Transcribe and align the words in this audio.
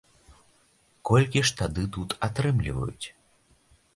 Колькі 1.09 1.43
ж 1.49 1.53
тады 1.59 1.83
тут 1.97 2.17
атрымліваюць? 2.27 3.07